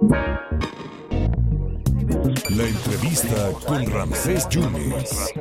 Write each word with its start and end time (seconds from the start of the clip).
La 0.00 0.14
entrevista 2.68 3.50
con 3.66 3.84
Ramsés 3.90 4.48
Yunes. 4.48 5.34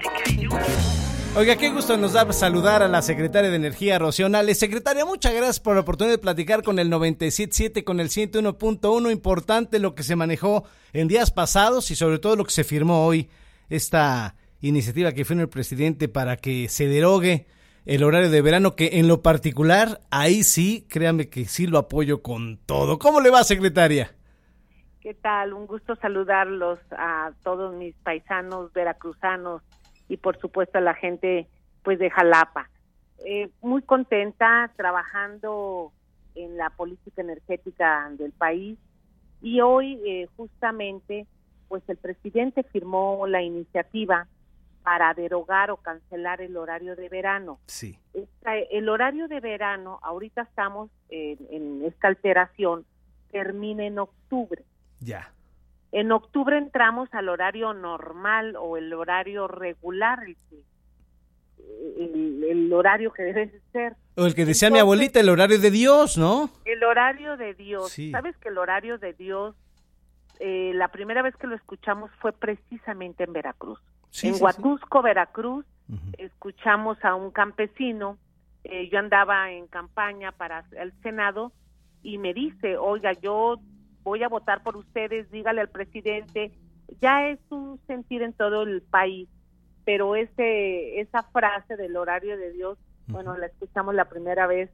Oiga, 1.36 1.56
qué 1.58 1.70
gusto 1.70 1.96
nos 1.96 2.14
da 2.14 2.32
saludar 2.34 2.82
a 2.82 2.88
la 2.88 3.04
secretaria 3.04 3.52
de 3.52 3.56
Energía, 3.56 4.00
Rocío 4.00 4.30
Nales. 4.30 4.58
Secretaria, 4.58 5.06
muchas 5.06 5.36
gracias 5.36 5.60
por 5.60 5.76
la 5.76 5.82
oportunidad 5.82 6.16
de 6.16 6.22
platicar 6.22 6.64
con 6.64 6.80
el 6.80 6.90
97.7, 6.90 7.84
con 7.84 8.00
el 8.00 8.10
101.1. 8.10 9.12
Importante 9.12 9.78
lo 9.78 9.94
que 9.94 10.02
se 10.02 10.16
manejó 10.16 10.64
en 10.92 11.08
días 11.08 11.30
pasados 11.30 11.92
y 11.92 11.96
sobre 11.96 12.18
todo 12.18 12.36
lo 12.36 12.44
que 12.44 12.52
se 12.52 12.64
firmó 12.64 13.06
hoy, 13.06 13.30
esta 13.70 14.36
iniciativa 14.62 15.12
que 15.12 15.24
firmó 15.24 15.44
el 15.44 15.50
presidente 15.50 16.08
para 16.08 16.38
que 16.38 16.68
se 16.68 16.88
derogue 16.88 17.46
el 17.86 18.04
horario 18.04 18.32
de 18.32 18.42
verano, 18.42 18.76
que 18.76 18.90
en 18.94 19.08
lo 19.08 19.22
particular, 19.22 20.02
ahí 20.10 20.44
sí, 20.44 20.88
créame 20.90 21.30
que 21.30 21.46
sí 21.46 21.68
lo 21.68 21.78
apoyo 21.78 22.24
con 22.24 22.58
todo. 22.66 22.98
¿Cómo 22.98 23.22
le 23.22 23.30
va, 23.30 23.44
secretaria? 23.44 24.17
¿Qué 25.08 25.14
tal? 25.14 25.54
Un 25.54 25.68
gusto 25.68 25.96
saludarlos 25.96 26.80
a 26.92 27.32
todos 27.42 27.74
mis 27.74 27.96
paisanos 27.96 28.74
veracruzanos 28.74 29.62
y 30.10 30.18
por 30.18 30.38
supuesto 30.38 30.80
a 30.80 30.82
la 30.82 30.96
gente 30.96 31.48
pues 31.82 31.98
de 31.98 32.10
Jalapa. 32.10 32.70
Eh, 33.26 33.50
muy 33.62 33.84
contenta 33.84 34.70
trabajando 34.76 35.94
en 36.36 36.58
la 36.58 36.72
política 36.72 37.22
energética 37.22 38.10
del 38.18 38.34
país 38.34 38.78
y 39.42 39.62
hoy 39.62 39.98
eh, 40.06 40.28
justamente 40.36 41.26
pues 41.70 41.84
el 41.88 41.96
presidente 41.96 42.64
firmó 42.64 43.28
la 43.28 43.42
iniciativa 43.42 44.28
para 44.84 45.14
derogar 45.14 45.72
o 45.72 45.78
cancelar 45.78 46.42
el 46.42 46.58
horario 46.58 46.98
de 46.98 47.08
verano. 47.08 47.60
Sí. 47.68 47.98
el 48.44 48.90
horario 48.90 49.30
de 49.30 49.40
verano, 49.40 50.02
ahorita 50.04 50.42
estamos 50.42 50.90
en 51.08 51.86
esta 51.86 52.10
alteración, 52.10 52.86
termina 53.32 53.86
en 53.86 54.00
octubre. 54.00 54.66
Ya. 55.00 55.32
En 55.92 56.12
octubre 56.12 56.58
entramos 56.58 57.10
al 57.14 57.30
horario 57.30 57.74
normal 57.74 58.56
o 58.58 58.78
el 58.78 58.94
horario 58.94 59.48
regular, 59.48 60.20
el, 61.98 62.44
el, 62.50 62.74
horario 62.74 63.12
que 63.14 63.24
debe 63.24 63.62
ser. 63.72 63.96
O 64.16 64.26
el 64.26 64.36
que 64.36 64.46
decía 64.46 64.70
mi 64.70 64.80
abuelita, 64.80 65.20
el 65.20 65.30
horario 65.30 65.60
de 65.60 65.72
Dios, 65.72 66.18
¿no? 66.18 66.50
El 66.66 66.84
horario 66.84 67.38
de 67.38 67.54
Dios. 67.54 67.96
¿Sabes 68.12 68.36
que 68.38 68.50
el 68.50 68.58
horario 68.58 68.98
de 68.98 69.14
Dios, 69.14 69.56
eh, 70.40 70.72
la 70.76 70.90
primera 70.90 71.22
vez 71.22 71.36
que 71.38 71.48
lo 71.48 71.56
escuchamos 71.56 72.12
fue 72.20 72.34
precisamente 72.34 73.24
en 73.24 73.34
Veracruz? 73.34 73.80
en 74.24 74.36
Huatusco, 74.42 75.02
Veracruz, 75.02 75.66
escuchamos 76.18 76.98
a 77.04 77.16
un 77.16 77.32
campesino, 77.32 78.18
eh, 78.64 78.90
yo 78.90 79.00
andaba 79.00 79.52
en 79.52 79.68
campaña 79.68 80.32
para 80.32 80.66
el 80.78 80.92
Senado 81.02 81.52
y 82.04 82.18
me 82.18 82.34
dice, 82.34 82.78
oiga, 82.78 83.14
yo 83.14 83.60
voy 84.08 84.24
a 84.24 84.30
votar 84.30 84.64
por 84.64 84.78
ustedes, 84.78 85.30
dígale 85.32 85.60
al 85.60 85.68
presidente, 85.68 86.54
ya 87.02 87.28
es 87.28 87.40
un 87.50 87.78
sentir 87.88 88.22
en 88.22 88.32
todo 88.32 88.64
el 88.64 88.82
país, 88.82 89.28
pero 89.84 90.16
ese 90.16 91.02
esa 91.02 91.24
frase 91.24 91.76
del 91.76 91.98
horario 91.98 92.38
de 92.38 92.54
Dios, 92.54 92.78
bueno, 93.08 93.38
la 93.38 93.48
escuchamos 93.48 93.94
la 93.96 94.06
primera 94.06 94.48
vez 94.48 94.70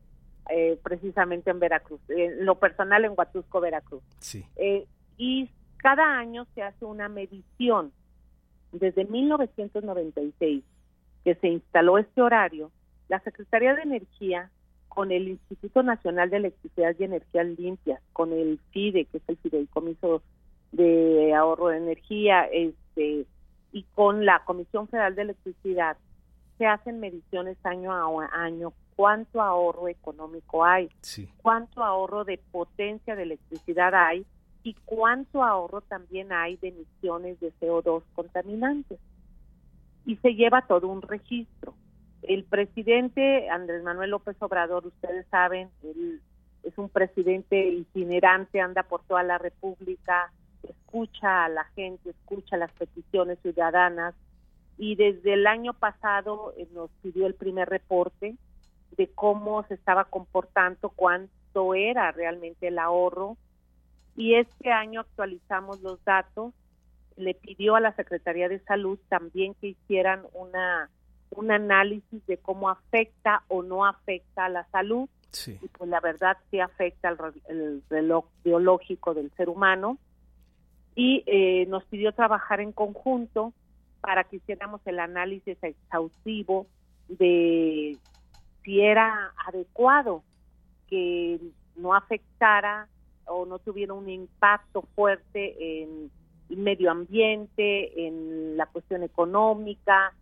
eh, 0.52 0.80
precisamente 0.84 1.50
en 1.50 1.60
Veracruz, 1.60 2.00
en 2.10 2.46
lo 2.46 2.60
personal 2.60 3.06
en 3.06 3.14
Huatusco, 3.18 3.60
Veracruz. 3.60 4.04
Sí. 4.20 4.46
Eh, 4.56 4.86
y 5.18 5.50
cada 5.78 6.20
año 6.20 6.46
se 6.54 6.62
hace 6.62 6.86
una 6.86 7.10
medición. 7.10 7.92
Desde 8.72 9.06
1996 9.06 10.64
que 11.24 11.36
se 11.36 11.48
instaló 11.48 11.98
este 11.98 12.22
horario, 12.22 12.72
la 13.08 13.20
Secretaría 13.22 13.74
de 13.74 13.82
Energía 13.82 14.52
con 14.94 15.12
el 15.12 15.28
Instituto 15.28 15.82
Nacional 15.84 16.30
de 16.30 16.38
Electricidad 16.38 16.96
y 16.98 17.04
Energías 17.04 17.48
Limpias, 17.58 18.02
con 18.14 18.32
el 18.32 18.60
FIDE, 18.72 19.06
que 19.06 19.18
es 19.18 19.24
el 19.28 19.38
Fideicomiso 19.38 20.22
de 20.72 21.34
Ahorro 21.34 21.68
de 21.68 21.78
Energía, 21.78 22.46
este, 22.52 23.26
y 23.72 23.84
con 23.96 24.26
la 24.26 24.44
Comisión 24.46 24.88
Federal 24.88 25.16
de 25.16 25.24
Electricidad, 25.24 25.98
se 26.58 26.68
hacen 26.68 27.00
mediciones 27.00 27.58
año 27.64 27.92
a 27.92 28.30
año 28.34 28.74
cuánto 28.96 29.42
ahorro 29.42 29.88
económico 29.88 30.64
hay, 30.64 30.90
cuánto 31.42 31.84
ahorro 31.84 32.24
de 32.24 32.38
potencia 32.52 33.16
de 33.16 33.24
electricidad 33.24 33.94
hay 33.96 34.26
y 34.64 34.76
cuánto 34.86 35.44
ahorro 35.44 35.82
también 35.82 36.32
hay 36.32 36.58
de 36.58 36.70
emisiones 36.70 37.40
de 37.40 37.52
CO2 37.60 38.04
contaminantes. 38.14 39.00
Y 40.06 40.18
se 40.18 40.36
lleva 40.36 40.68
todo 40.68 40.88
un 40.88 41.02
registro. 41.02 41.74
El 42.24 42.46
presidente 42.46 43.50
Andrés 43.50 43.84
Manuel 43.84 44.12
López 44.12 44.38
Obrador, 44.40 44.88
ustedes 44.88 45.26
saben, 45.28 45.70
él 45.84 46.22
es 46.64 46.78
un 46.78 46.88
presidente 46.90 47.68
itinerante, 47.68 48.62
anda 48.62 48.84
por 48.84 49.04
toda 49.04 49.24
la 49.24 49.38
República, 49.38 50.32
escucha 50.64 51.46
a 51.46 51.50
la 51.50 51.66
gente, 51.76 52.12
escucha 52.12 52.56
las 52.56 52.72
peticiones 52.72 53.40
ciudadanas 53.42 54.16
y 54.78 54.96
desde 54.96 55.34
el 55.34 55.48
año 55.48 55.74
pasado 55.74 56.54
eh, 56.58 56.68
nos 56.74 56.90
pidió 57.02 57.28
el 57.28 57.36
primer 57.36 57.68
reporte 57.68 58.36
de 58.96 59.08
cómo 59.10 59.64
se 59.68 59.74
estaba 59.74 60.06
comportando, 60.06 60.90
cuánto 60.90 61.76
era 61.76 62.12
realmente 62.14 62.70
el 62.70 62.80
ahorro 62.80 63.38
y 64.16 64.36
este 64.36 64.72
año 64.72 65.02
actualizamos 65.02 65.82
los 65.82 66.04
datos, 66.06 66.54
le 67.18 67.34
pidió 67.34 67.76
a 67.76 67.82
la 67.82 67.96
Secretaría 67.96 68.48
de 68.48 68.60
Salud 68.60 68.98
también 69.10 69.56
que 69.56 69.68
hicieran 69.68 70.24
una 70.34 70.90
un 71.36 71.52
análisis 71.52 72.26
de 72.26 72.38
cómo 72.38 72.70
afecta 72.70 73.44
o 73.48 73.64
no 73.64 73.86
afecta 73.86 74.46
a 74.46 74.50
la 74.50 74.66
salud. 74.72 75.10
Y 75.48 75.68
pues 75.68 75.90
la 75.90 76.00
verdad 76.00 76.38
sí 76.52 76.60
afecta 76.60 77.10
el, 77.50 77.84
reloj 77.90 78.26
biológico 78.44 79.14
del 79.14 79.32
ser 79.32 79.50
humano. 79.50 79.98
Y 80.96 81.24
eh, 81.26 81.66
nos 81.68 81.84
pidió 81.86 82.12
trabajar 82.12 82.62
en 82.62 82.72
conjunto 82.72 83.52
para 84.02 84.26
que 84.26 84.36
hiciéramos 84.36 84.82
el 84.86 85.00
análisis 85.00 85.58
exhaustivo 85.64 86.68
de 87.08 87.98
si 88.64 88.82
era 88.82 89.34
adecuado 89.48 90.24
que 90.88 91.40
no 91.76 91.96
afectara 91.96 92.88
o 93.26 93.46
no 93.46 93.60
tuviera 93.60 93.94
un 93.94 94.10
impacto 94.10 94.84
fuerte 94.96 95.82
en 95.82 96.12
el 96.50 96.58
medio 96.58 96.92
ambiente, 96.92 98.08
en 98.08 98.58
la 98.58 98.66
cuestión 98.68 99.04
económica, 99.04 100.14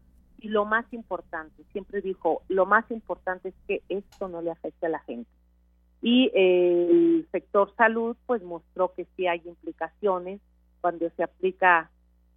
y 0.41 0.49
lo 0.49 0.65
más 0.65 0.83
importante, 0.91 1.63
siempre 1.71 2.01
dijo, 2.01 2.41
lo 2.49 2.65
más 2.65 2.91
importante 2.91 3.47
es 3.49 3.55
que 3.67 3.81
esto 3.89 4.27
no 4.27 4.41
le 4.41 4.49
afecte 4.51 4.87
a 4.87 4.89
la 4.89 4.99
gente. 4.99 5.29
Y 6.01 6.31
el 6.33 7.27
sector 7.31 7.73
salud 7.77 8.17
pues 8.25 8.43
mostró 8.43 8.91
que 8.93 9.05
sí 9.15 9.27
hay 9.27 9.41
implicaciones. 9.45 10.41
Cuando 10.81 11.09
se 11.11 11.23
aplica 11.23 11.89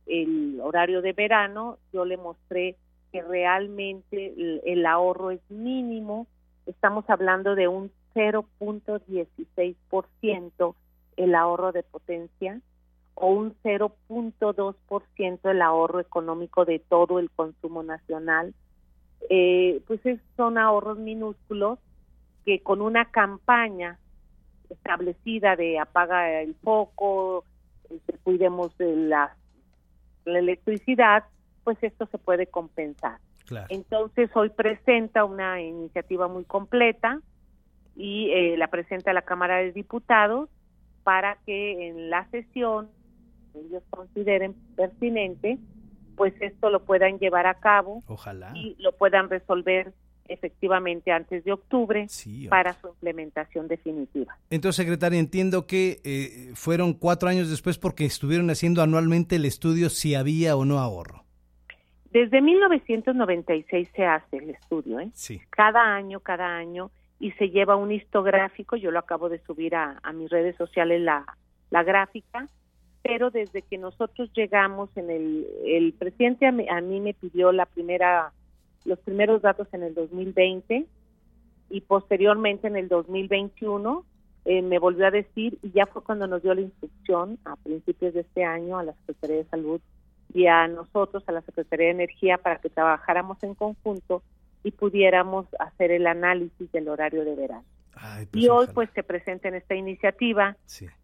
el 0.06 0.60
horario 0.62 1.00
de 1.00 1.14
verano, 1.14 1.78
yo 1.92 2.04
le 2.04 2.18
mostré 2.18 2.76
que 3.10 3.22
realmente 3.22 4.34
el, 4.64 4.84
ahorro 4.84 5.30
es 5.30 5.40
mínimo, 5.48 6.26
estamos 6.66 7.08
hablando 7.08 7.54
de 7.54 7.68
un 7.68 7.90
0.16% 8.14 10.74
el 11.16 11.34
ahorro 11.34 11.72
de 11.72 11.82
potencia, 11.84 12.60
o 13.14 13.28
un 13.28 13.54
0.2% 13.62 15.50
el 15.50 15.62
ahorro 15.62 16.00
económico 16.00 16.64
de 16.64 16.78
todo 16.78 17.18
el 17.18 17.30
consumo 17.30 17.82
nacional. 17.82 18.54
Eh, 19.30 19.80
pues 19.86 20.00
son 20.36 20.58
ahorros 20.58 20.98
minúsculos 20.98 21.78
que 22.44 22.60
con 22.60 22.82
una 22.82 23.06
campaña 23.06 23.98
establecida 24.68 25.56
de 25.56 25.78
apaga 25.78 26.40
el 26.40 26.54
foco, 26.56 27.44
este, 27.90 28.18
cuidemos 28.18 28.76
de 28.78 28.94
la, 28.96 29.36
electricidad, 30.26 31.24
pues 31.64 31.76
esto 31.82 32.06
se 32.06 32.16
puede 32.16 32.46
compensar. 32.46 33.18
Entonces 33.68 34.30
hoy 34.34 34.48
presenta 34.48 35.26
una 35.26 35.60
iniciativa 35.60 36.28
muy 36.28 36.44
completa 36.44 37.20
y 37.94 38.30
eh, 38.30 38.56
la 38.56 38.68
presenta 38.68 39.10
a 39.10 39.14
la 39.14 39.20
Cámara 39.20 39.58
de 39.58 39.72
Diputados 39.72 40.48
para 41.02 41.36
que 41.44 41.88
en 41.88 42.08
la 42.08 42.26
sesión 42.30 42.88
ellos 43.54 43.82
consideren 43.90 44.54
pertinente, 44.76 45.58
pues 46.16 46.34
esto 46.40 46.70
lo 46.70 46.84
puedan 46.84 47.18
llevar 47.18 47.46
a 47.46 47.54
cabo 47.54 48.02
Ojalá. 48.06 48.52
y 48.54 48.76
lo 48.78 48.92
puedan 48.92 49.28
resolver 49.28 49.92
efectivamente 50.26 51.12
antes 51.12 51.44
de 51.44 51.52
octubre 51.52 52.06
para 52.48 52.72
su 52.74 52.88
implementación 52.88 53.68
definitiva. 53.68 54.36
Entonces, 54.50 54.76
secretaria, 54.76 55.18
entiendo 55.18 55.66
que 55.66 56.00
eh, 56.04 56.52
fueron 56.54 56.94
cuatro 56.94 57.28
años 57.28 57.50
después 57.50 57.78
porque 57.78 58.04
estuvieron 58.06 58.48
haciendo 58.50 58.82
anualmente 58.82 59.36
el 59.36 59.44
estudio 59.44 59.90
si 59.90 60.14
había 60.14 60.56
o 60.56 60.64
no 60.64 60.78
ahorro. 60.78 61.24
Desde 62.10 62.40
1996 62.40 63.88
se 63.94 64.04
hace 64.06 64.36
el 64.38 64.50
estudio, 64.50 65.00
¿eh? 65.00 65.10
Sí. 65.14 65.40
Cada 65.50 65.94
año, 65.94 66.20
cada 66.20 66.56
año, 66.56 66.90
y 67.18 67.32
se 67.32 67.50
lleva 67.50 67.76
un 67.76 67.90
histográfico, 67.92 68.76
yo 68.76 68.90
lo 68.92 69.00
acabo 69.00 69.28
de 69.28 69.40
subir 69.40 69.74
a, 69.74 69.98
a 70.02 70.12
mis 70.12 70.30
redes 70.30 70.56
sociales 70.56 71.00
la, 71.02 71.26
la 71.70 71.82
gráfica, 71.82 72.48
pero 73.04 73.30
desde 73.30 73.60
que 73.60 73.76
nosotros 73.76 74.30
llegamos 74.34 74.88
en 74.96 75.10
el, 75.10 75.46
el 75.66 75.92
presidente 75.92 76.46
a 76.46 76.52
mí, 76.52 77.00
me 77.00 77.12
pidió 77.12 77.52
la 77.52 77.66
primera, 77.66 78.32
los 78.86 78.98
primeros 79.00 79.42
datos 79.42 79.68
en 79.72 79.82
el 79.82 79.94
2020 79.94 80.86
y 81.68 81.80
posteriormente 81.82 82.66
en 82.66 82.76
el 82.76 82.88
2021 82.88 84.06
eh, 84.46 84.62
me 84.62 84.78
volvió 84.78 85.06
a 85.06 85.10
decir 85.10 85.58
y 85.62 85.70
ya 85.72 85.84
fue 85.84 86.02
cuando 86.02 86.26
nos 86.26 86.42
dio 86.42 86.54
la 86.54 86.62
instrucción 86.62 87.38
a 87.44 87.56
principios 87.56 88.14
de 88.14 88.20
este 88.22 88.42
año 88.42 88.78
a 88.78 88.84
la 88.84 88.94
Secretaría 88.94 89.36
de 89.36 89.50
Salud 89.50 89.82
y 90.32 90.46
a 90.46 90.66
nosotros, 90.66 91.22
a 91.26 91.32
la 91.32 91.42
Secretaría 91.42 91.88
de 91.88 91.92
Energía, 91.92 92.38
para 92.38 92.56
que 92.56 92.70
trabajáramos 92.70 93.36
en 93.42 93.54
conjunto 93.54 94.22
y 94.62 94.70
pudiéramos 94.70 95.46
hacer 95.58 95.90
el 95.90 96.06
análisis 96.06 96.72
del 96.72 96.88
horario 96.88 97.26
de 97.26 97.34
verano. 97.34 97.64
pues 98.30 98.44
y 98.44 98.48
hoy 98.48 98.66
pues 98.72 98.88
se 98.94 99.02
presenta 99.02 99.48
en 99.48 99.56
esta 99.56 99.74
iniciativa, 99.74 100.56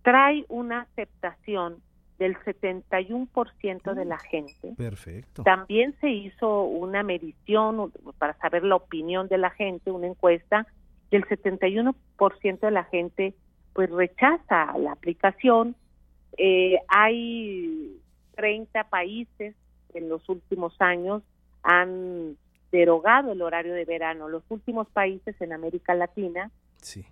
trae 0.02 0.47
una 0.49 0.81
aceptación 0.81 1.76
del 2.21 2.37
71% 2.41 3.95
de 3.95 4.05
la 4.05 4.19
gente. 4.19 4.75
Perfecto. 4.77 5.43
También 5.43 5.97
se 6.03 6.11
hizo 6.11 6.65
una 6.65 7.03
medición 7.03 7.91
para 8.19 8.37
saber 8.39 8.63
la 8.63 8.77
opinión 8.77 9.27
de 9.29 9.39
la 9.39 9.49
gente, 9.49 9.91
una 9.91 10.07
encuesta, 10.07 10.67
y 11.11 11.17
el 11.17 11.25
71% 11.25 12.61
de 12.61 12.71
la 12.71 12.85
gente 12.85 13.35
pues 13.73 13.89
rechaza 13.91 14.77
la 14.77 14.93
aplicación. 14.93 15.75
Eh, 16.37 16.77
hay 16.89 17.99
30 18.37 18.85
países 18.85 19.55
en 19.95 20.09
los 20.11 20.29
últimos 20.29 20.79
años 20.79 21.23
han 21.63 22.37
derogado 22.71 23.33
el 23.33 23.41
horario 23.41 23.73
de 23.73 23.87
verano. 23.87 24.29
Los 24.29 24.43
últimos 24.51 24.89
países 24.91 25.35
en 25.41 25.55
América 25.55 25.95
Latina 25.95 26.51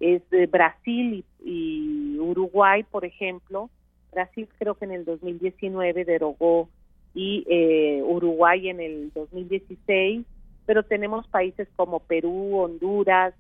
es 0.01 0.23
Brasil 0.51 1.25
y, 1.45 2.19
Uruguay, 2.19 2.83
por 2.85 3.07
ejemplo. 3.07 3.71
Brasil 4.13 4.49
creo 4.59 4.75
que 4.75 4.85
en 4.85 4.93
el 4.93 5.05
2019 5.05 6.05
derogó 6.05 6.69
y 7.15 7.45
eh, 7.49 8.03
Uruguay 8.05 8.69
en 8.69 8.81
el 8.81 9.13
2016, 9.15 10.25
pero 10.67 10.83
tenemos 10.83 11.27
países 11.29 11.69
como 11.77 12.01
Perú, 12.01 12.59
Honduras, 12.59 13.35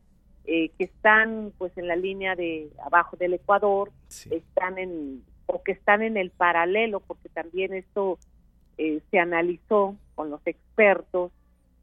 eh, 0.44 0.70
que 0.78 0.84
están 0.84 1.52
pues 1.58 1.76
en 1.76 1.88
la 1.88 1.96
línea 1.96 2.34
de 2.34 2.70
abajo 2.84 3.16
del 3.16 3.34
Ecuador, 3.34 3.90
están 4.30 4.78
en 4.78 5.22
o 5.46 5.62
que 5.62 5.72
están 5.72 6.02
en 6.02 6.16
el 6.16 6.30
paralelo, 6.30 7.00
porque 7.00 7.28
también 7.30 7.72
esto 7.72 8.18
eh, 8.76 9.00
se 9.10 9.18
analizó 9.18 9.96
con 10.14 10.30
los 10.30 10.46
expertos 10.46 11.32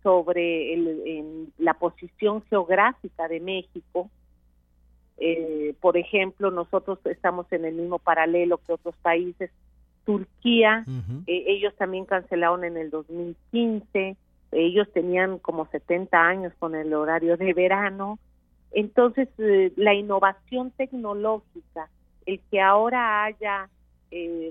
sobre 0.03 0.73
el, 0.73 1.51
la 1.57 1.73
posición 1.73 2.43
geográfica 2.43 3.27
de 3.27 3.39
México. 3.39 4.09
Eh, 5.17 5.73
por 5.79 5.97
ejemplo, 5.97 6.51
nosotros 6.51 6.99
estamos 7.05 7.51
en 7.51 7.65
el 7.65 7.75
mismo 7.75 7.99
paralelo 7.99 8.59
que 8.65 8.73
otros 8.73 8.95
países. 9.01 9.51
Turquía, 10.05 10.85
eh, 11.25 11.45
ellos 11.47 11.73
también 11.77 12.05
cancelaron 12.05 12.63
en 12.63 12.77
el 12.77 12.91
2015, 12.91 14.15
ellos 14.51 14.87
tenían 14.93 15.39
como 15.39 15.65
70 15.65 16.15
años 16.19 16.53
con 16.59 16.75
el 16.75 16.93
horario 16.93 17.37
de 17.37 17.53
verano. 17.53 18.19
Entonces, 18.71 19.27
eh, 19.39 19.71
la 19.75 19.95
innovación 19.95 20.69
tecnológica, 20.71 21.89
el 22.25 22.39
que 22.51 22.61
ahora 22.61 23.23
haya 23.23 23.69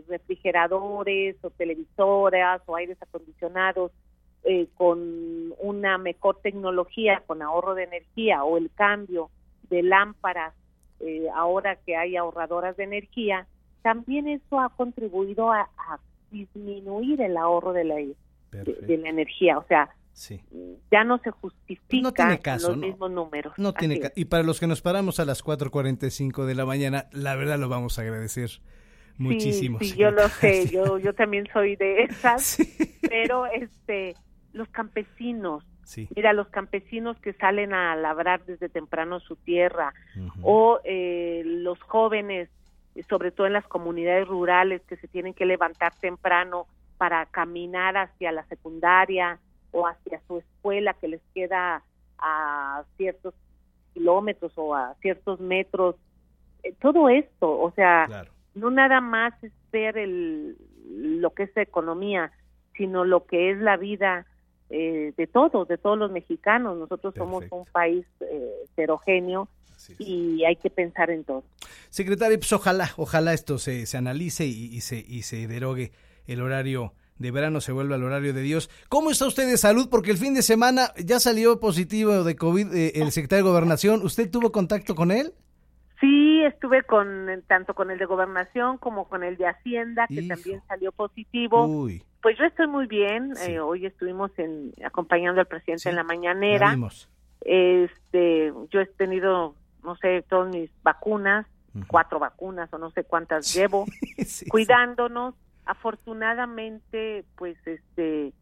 refrigeradores 0.08 1.36
o 1.42 1.48
televisoras 1.48 2.60
o 2.66 2.76
aires 2.76 2.98
acondicionados 3.00 3.92
eh, 4.46 4.66
con 4.76 5.54
una 5.58 5.96
mejor 5.96 6.36
tecnología, 6.42 7.22
con 7.26 7.40
ahorro 7.40 7.74
de 7.74 7.84
energía 7.84 8.44
o 8.44 8.58
el 8.58 8.70
cambio 8.74 9.30
de 9.70 9.82
lámparas, 9.82 10.54
eh, 11.00 11.26
ahora 11.34 11.76
que 11.76 11.96
hay 11.96 12.16
ahorradoras 12.16 12.76
de 12.76 12.84
energía, 12.84 13.46
también 13.82 14.28
eso 14.28 14.60
ha 14.60 14.70
contribuido 14.70 15.52
a, 15.52 15.68
disminuir 16.30 17.20
el 17.20 17.36
ahorro 17.36 17.72
de 17.72 17.84
la, 17.84 17.94
de, 17.94 18.98
la 18.98 19.08
energía. 19.08 19.56
O 19.56 19.64
sea, 19.68 19.94
ya 20.90 21.04
no 21.04 21.18
se 21.18 21.30
justifican 21.30 22.40
los 22.60 22.76
mismos 22.76 23.10
números. 23.10 23.52
No 23.56 23.72
tiene 23.72 24.00
y 24.16 24.24
para 24.24 24.42
los 24.42 24.58
que 24.58 24.66
nos 24.66 24.82
paramos 24.82 25.20
a 25.20 25.24
las 25.24 25.44
4.45 25.44 26.44
de 26.44 26.54
la 26.56 26.66
mañana, 26.66 27.06
la 27.12 27.36
verdad 27.36 27.58
lo 27.58 27.68
vamos 27.68 27.98
a 27.98 28.02
agradecer 28.02 28.50
muchísimo. 29.16 29.78
Sí, 29.80 29.94
yo 29.98 30.10
lo 30.10 30.28
sé, 30.28 30.68
yo, 30.68 30.98
yo 30.98 31.14
también 31.14 31.46
soy 31.52 31.76
de 31.76 32.02
esas, 32.02 32.58
pero 33.08 33.46
este 33.46 34.14
los 34.52 34.68
campesinos. 34.68 35.64
Mira, 36.14 36.32
los 36.32 36.48
campesinos 36.48 37.18
que 37.20 37.32
salen 37.34 37.74
a 37.74 37.94
labrar 37.96 38.44
desde 38.44 38.68
temprano 38.68 39.20
su 39.20 39.36
tierra 39.36 39.92
o 40.42 40.80
eh, 40.84 41.42
los 41.44 41.80
jóvenes, 41.82 42.48
sobre 43.08 43.30
todo 43.30 43.46
en 43.46 43.52
las 43.52 43.66
comunidades 43.66 44.26
rurales, 44.26 44.82
que 44.88 44.96
se 44.96 45.08
tienen 45.08 45.34
que 45.34 45.46
levantar 45.46 45.92
temprano 46.00 46.66
para 46.96 47.26
caminar 47.26 47.96
hacia 47.96 48.32
la 48.32 48.44
secundaria 48.46 49.38
o 49.72 49.86
hacia 49.86 50.20
su 50.26 50.38
escuela 50.38 50.94
que 50.94 51.08
les 51.08 51.20
queda 51.34 51.82
a 52.18 52.84
ciertos 52.96 53.34
kilómetros 53.92 54.52
o 54.56 54.74
a 54.74 54.94
ciertos 55.00 55.40
metros. 55.40 55.96
Eh, 56.62 56.74
todo 56.80 57.08
esto, 57.08 57.60
o 57.60 57.70
sea, 57.72 58.26
no 58.54 58.70
nada 58.70 59.00
más 59.00 59.34
es 59.42 59.52
ver 59.72 59.98
el, 59.98 60.56
lo 60.86 61.30
que 61.30 61.44
es 61.44 61.50
la 61.56 61.62
economía, 61.62 62.32
sino 62.76 63.04
lo 63.04 63.26
que 63.26 63.50
es 63.50 63.58
la 63.58 63.76
vida 63.76 64.26
eh, 64.76 65.14
de 65.16 65.26
todos, 65.28 65.68
de 65.68 65.78
todos 65.78 65.96
los 65.96 66.10
mexicanos. 66.10 66.76
Nosotros 66.76 67.14
somos 67.16 67.44
un 67.52 67.64
país 67.66 68.04
eh, 68.20 68.50
heterogéneo 68.72 69.48
y 70.00 70.42
hay 70.44 70.56
que 70.56 70.68
pensar 70.68 71.10
en 71.10 71.22
todo. 71.22 71.44
Secretario, 71.90 72.36
pues 72.40 72.52
ojalá, 72.52 72.90
ojalá 72.96 73.34
esto 73.34 73.58
se, 73.58 73.86
se 73.86 73.96
analice 73.96 74.46
y, 74.46 74.80
se, 74.80 74.96
y 74.96 75.22
se 75.22 75.46
derogue 75.46 75.92
el 76.26 76.40
horario 76.40 76.92
de 77.18 77.30
verano 77.30 77.60
se 77.60 77.70
vuelve 77.70 77.94
al 77.94 78.02
horario 78.02 78.34
de 78.34 78.42
Dios. 78.42 78.68
¿Cómo 78.88 79.12
está 79.12 79.28
usted 79.28 79.48
de 79.48 79.56
salud? 79.56 79.88
Porque 79.88 80.10
el 80.10 80.16
fin 80.16 80.34
de 80.34 80.42
semana 80.42 80.88
ya 80.96 81.20
salió 81.20 81.60
positivo 81.60 82.24
de 82.24 82.34
COVID 82.34 82.74
eh, 82.74 82.92
el 82.96 83.12
secretario 83.12 83.44
de 83.44 83.50
Gobernación. 83.50 84.02
¿Usted 84.02 84.28
tuvo 84.28 84.50
contacto 84.50 84.96
con 84.96 85.12
él? 85.12 85.32
Sí, 86.00 86.42
estuve 86.42 86.82
con 86.82 87.28
tanto 87.46 87.74
con 87.74 87.92
el 87.92 87.98
de 87.98 88.06
Gobernación 88.06 88.78
como 88.78 89.08
con 89.08 89.22
el 89.22 89.36
de 89.36 89.46
Hacienda, 89.46 90.08
que 90.08 90.26
también 90.26 90.60
salió 90.66 90.90
positivo. 90.90 91.64
Uy. 91.64 92.02
Pues 92.24 92.38
yo 92.38 92.46
estoy 92.46 92.66
muy 92.68 92.86
bien. 92.86 93.34
Eh, 93.46 93.60
hoy 93.60 93.84
estuvimos 93.84 94.30
en, 94.38 94.72
acompañando 94.82 95.42
al 95.42 95.46
presidente 95.46 95.90
en 95.90 95.96
la 95.96 96.04
mañanera. 96.04 96.74
Este, 97.42 98.50
yo 98.70 98.80
he 98.80 98.86
tenido, 98.86 99.54
no 99.82 99.94
sé, 99.96 100.24
todas 100.26 100.48
mis 100.48 100.70
vacunas, 100.82 101.44
cuatro 101.86 102.18
vacunas 102.18 102.72
o 102.72 102.78
no 102.78 102.90
sé 102.92 103.04
cuántas 103.04 103.52
llevo, 103.54 103.84
cuidándonos. 104.48 105.34
Afortunadamente, 105.66 107.26
pues 107.36 107.58
este, 107.66 108.32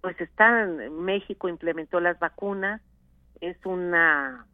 pues 0.00 0.20
están, 0.20 1.02
México 1.02 1.48
implementó 1.48 1.98
las 1.98 2.16
vacunas. 2.20 2.82
Es 3.40 3.56
una, 3.66 4.46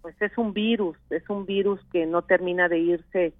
pues 0.00 0.16
es 0.22 0.38
un 0.38 0.54
virus, 0.54 0.96
es 1.10 1.28
un 1.28 1.44
virus 1.44 1.78
que 1.92 2.06
no 2.06 2.22
termina 2.22 2.66
de 2.70 2.78
irse 2.78 3.34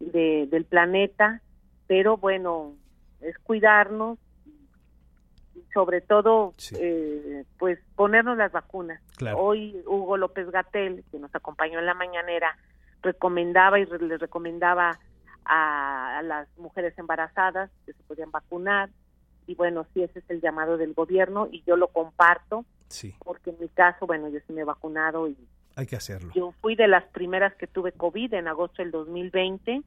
del 0.00 0.66
planeta, 0.66 1.40
pero 1.86 2.18
bueno, 2.18 2.74
es 3.22 3.38
cuidarnos 3.38 4.18
y 5.54 5.62
sobre 5.72 6.00
todo 6.00 6.52
eh, 6.78 7.44
pues 7.58 7.78
ponernos 7.94 8.36
las 8.36 8.52
vacunas. 8.52 9.00
Hoy 9.36 9.82
Hugo 9.86 10.16
López 10.16 10.50
Gatel, 10.50 11.04
que 11.10 11.18
nos 11.18 11.34
acompañó 11.34 11.78
en 11.78 11.86
la 11.86 11.94
mañanera, 11.94 12.56
recomendaba 13.02 13.78
y 13.78 13.86
le 13.86 14.18
recomendaba 14.18 14.98
a, 15.44 16.22
las 16.24 16.48
mujeres 16.56 16.96
embarazadas 16.98 17.70
que 17.84 17.92
se 17.92 18.02
podían 18.04 18.30
vacunar 18.30 18.90
y 19.46 19.54
bueno, 19.54 19.86
sí, 19.92 20.02
ese 20.02 20.20
es 20.20 20.30
el 20.30 20.40
llamado 20.40 20.76
del 20.76 20.94
gobierno 20.94 21.48
y 21.50 21.62
yo 21.66 21.76
lo 21.76 21.88
comparto 21.88 22.64
sí. 22.88 23.14
porque 23.24 23.50
en 23.50 23.56
mi 23.60 23.68
caso, 23.68 24.06
bueno, 24.06 24.28
yo 24.28 24.38
sí 24.46 24.52
me 24.52 24.60
he 24.60 24.64
vacunado 24.64 25.28
y 25.28 25.36
hay 25.74 25.86
que 25.86 25.96
hacerlo. 25.96 26.32
Yo 26.34 26.52
fui 26.60 26.76
de 26.76 26.86
las 26.86 27.04
primeras 27.04 27.54
que 27.54 27.66
tuve 27.66 27.92
COVID 27.92 28.34
en 28.34 28.46
agosto 28.46 28.82
del 28.82 28.90
2020 28.90 29.82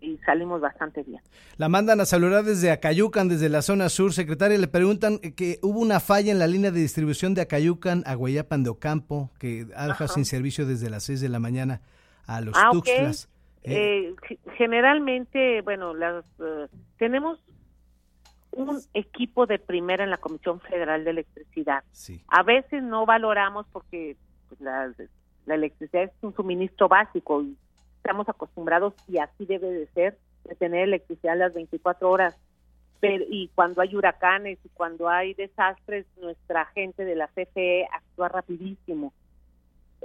y 0.00 0.18
salimos 0.18 0.60
bastante 0.60 1.02
bien. 1.02 1.20
La 1.56 1.68
mandan 1.68 2.00
a 2.00 2.04
saludar 2.04 2.44
desde 2.44 2.70
Acayucan, 2.70 3.28
desde 3.28 3.48
la 3.48 3.62
zona 3.62 3.88
sur. 3.88 4.12
Secretaria, 4.12 4.58
le 4.58 4.68
preguntan 4.68 5.18
que 5.18 5.58
hubo 5.62 5.80
una 5.80 6.00
falla 6.00 6.32
en 6.32 6.38
la 6.38 6.46
línea 6.46 6.70
de 6.70 6.80
distribución 6.80 7.34
de 7.34 7.42
Acayucan 7.42 8.02
a 8.06 8.14
Guayapan 8.14 8.62
de 8.62 8.70
Ocampo, 8.70 9.30
que 9.38 9.66
ha 9.76 9.86
dejado 9.86 10.08
sin 10.08 10.24
servicio 10.24 10.66
desde 10.66 10.90
las 10.90 11.04
6 11.04 11.20
de 11.20 11.28
la 11.28 11.38
mañana 11.38 11.80
a 12.26 12.40
los 12.40 12.54
ah, 12.56 12.70
Tuxtlas. 12.72 13.28
¿eh? 13.64 14.14
Eh, 14.20 14.38
generalmente, 14.56 15.62
bueno, 15.62 15.94
las, 15.94 16.24
eh, 16.38 16.68
tenemos 16.98 17.40
un 18.52 18.80
equipo 18.94 19.46
de 19.46 19.58
primera 19.58 20.04
en 20.04 20.10
la 20.10 20.16
Comisión 20.16 20.60
Federal 20.60 21.04
de 21.04 21.10
Electricidad. 21.10 21.84
A 22.28 22.42
veces 22.42 22.82
no 22.82 23.06
valoramos 23.06 23.66
porque 23.72 24.16
pues, 24.48 24.60
la, 24.60 24.92
la 25.46 25.54
electricidad 25.54 26.04
es 26.04 26.12
un 26.22 26.34
suministro 26.34 26.88
básico 26.88 27.42
y 27.42 27.56
estamos 28.08 28.28
acostumbrados 28.30 28.94
y 29.06 29.18
así 29.18 29.44
debe 29.44 29.68
de 29.68 29.86
ser, 29.88 30.16
de 30.44 30.54
tener 30.54 30.84
electricidad 30.84 31.36
las 31.36 31.52
24 31.52 32.10
horas. 32.10 32.34
Pero, 33.00 33.22
y 33.28 33.50
cuando 33.54 33.82
hay 33.82 33.94
huracanes 33.94 34.58
y 34.64 34.68
cuando 34.70 35.10
hay 35.10 35.34
desastres, 35.34 36.06
nuestra 36.18 36.64
gente 36.66 37.04
de 37.04 37.14
la 37.14 37.28
CFE 37.28 37.86
actúa 37.92 38.28
rapidísimo. 38.28 39.12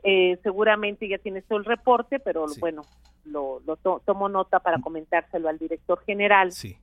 Eh, 0.03 0.37
seguramente 0.43 1.07
ya 1.07 1.17
tienes 1.17 1.45
todo 1.45 1.59
el 1.59 1.65
reporte, 1.65 2.19
pero 2.19 2.45
bueno, 2.59 2.81
lo, 3.23 3.61
tomo 4.05 4.27
nota 4.27 4.59
para 4.59 4.81
comentárselo 4.81 5.47
al 5.47 5.57
director 5.57 6.03
general. 6.03 6.51
Sí. 6.51 6.77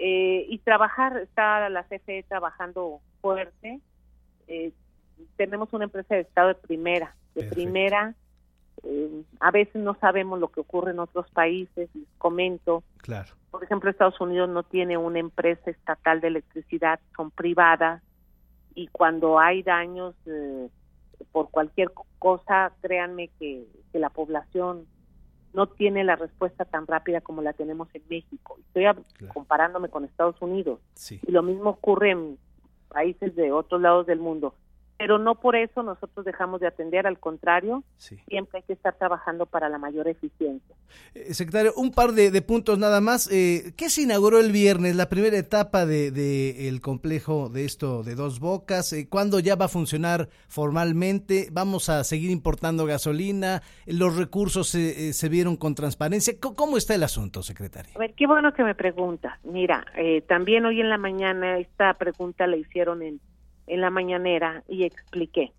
Eh, 0.00 0.46
y 0.48 0.58
trabajar, 0.58 1.16
está 1.18 1.68
la 1.68 1.84
CFE 1.84 2.24
trabajando 2.24 3.00
fuerte. 3.20 3.78
Eh, 4.48 4.72
tenemos 5.36 5.72
una 5.72 5.84
empresa 5.84 6.16
de 6.16 6.22
estado 6.22 6.48
de 6.48 6.54
primera, 6.56 7.14
de 7.36 7.44
primera 7.44 8.16
eh, 8.84 9.22
a 9.40 9.50
veces 9.50 9.82
no 9.82 9.94
sabemos 10.00 10.38
lo 10.38 10.48
que 10.48 10.60
ocurre 10.60 10.90
en 10.90 10.98
otros 10.98 11.28
países, 11.30 11.88
les 11.94 12.08
comento. 12.18 12.82
Claro. 12.98 13.34
Por 13.50 13.64
ejemplo, 13.64 13.90
Estados 13.90 14.20
Unidos 14.20 14.48
no 14.48 14.62
tiene 14.62 14.96
una 14.96 15.18
empresa 15.18 15.70
estatal 15.70 16.20
de 16.20 16.28
electricidad, 16.28 17.00
son 17.16 17.30
privadas 17.30 18.02
y 18.74 18.88
cuando 18.88 19.38
hay 19.38 19.62
daños 19.62 20.14
eh, 20.26 20.68
por 21.32 21.50
cualquier 21.50 21.90
cosa, 22.18 22.72
créanme 22.82 23.28
que, 23.38 23.66
que, 23.90 23.98
la 23.98 24.10
población 24.10 24.86
no 25.54 25.66
tiene 25.66 26.04
la 26.04 26.16
respuesta 26.16 26.66
tan 26.66 26.86
rápida 26.86 27.22
como 27.22 27.40
la 27.40 27.54
tenemos 27.54 27.88
en 27.94 28.02
México. 28.10 28.58
Estoy 28.66 28.82
claro. 28.82 29.04
comparándome 29.32 29.88
con 29.88 30.04
Estados 30.04 30.36
Unidos 30.42 30.80
sí. 30.92 31.18
y 31.26 31.32
lo 31.32 31.42
mismo 31.42 31.70
ocurre 31.70 32.10
en 32.10 32.38
países 32.88 33.34
de 33.34 33.52
otros 33.52 33.80
lados 33.80 34.06
del 34.06 34.18
mundo 34.18 34.54
pero 34.98 35.18
no 35.18 35.34
por 35.34 35.56
eso 35.56 35.82
nosotros 35.82 36.24
dejamos 36.24 36.60
de 36.60 36.66
atender, 36.66 37.06
al 37.06 37.18
contrario, 37.18 37.84
sí. 37.98 38.18
siempre 38.28 38.58
hay 38.58 38.62
que 38.64 38.72
estar 38.72 38.94
trabajando 38.94 39.46
para 39.46 39.68
la 39.68 39.78
mayor 39.78 40.08
eficiencia. 40.08 40.74
Eh, 41.14 41.34
secretario, 41.34 41.72
un 41.76 41.90
par 41.92 42.12
de, 42.12 42.30
de 42.30 42.42
puntos 42.42 42.78
nada 42.78 43.00
más. 43.00 43.30
Eh, 43.30 43.72
¿Qué 43.76 43.90
se 43.90 44.02
inauguró 44.02 44.40
el 44.40 44.52
viernes, 44.52 44.96
la 44.96 45.08
primera 45.08 45.36
etapa 45.36 45.86
de, 45.86 46.10
de 46.10 46.68
el 46.68 46.80
complejo 46.80 47.48
de 47.48 47.64
esto 47.64 48.02
de 48.02 48.14
Dos 48.14 48.40
Bocas? 48.40 48.92
Eh, 48.92 49.08
¿Cuándo 49.08 49.38
ya 49.40 49.56
va 49.56 49.66
a 49.66 49.68
funcionar 49.68 50.28
formalmente? 50.48 51.48
¿Vamos 51.52 51.88
a 51.88 52.04
seguir 52.04 52.30
importando 52.30 52.86
gasolina? 52.86 53.62
¿Los 53.86 54.16
recursos 54.16 54.68
se, 54.68 55.12
se 55.12 55.28
vieron 55.28 55.56
con 55.56 55.74
transparencia? 55.74 56.34
¿Cómo 56.40 56.76
está 56.76 56.94
el 56.94 57.02
asunto, 57.02 57.42
secretario? 57.42 57.92
A 57.96 57.98
ver, 57.98 58.14
qué 58.14 58.26
bueno 58.26 58.54
que 58.54 58.64
me 58.64 58.74
pregunta. 58.74 59.38
Mira, 59.44 59.84
eh, 59.96 60.22
también 60.22 60.64
hoy 60.64 60.80
en 60.80 60.88
la 60.88 60.98
mañana 60.98 61.58
esta 61.58 61.94
pregunta 61.94 62.46
la 62.46 62.56
hicieron 62.56 63.02
en 63.02 63.20
en 63.66 63.80
la 63.80 63.90
mañanera 63.90 64.62
y 64.68 64.84
expliqué. 64.84 65.52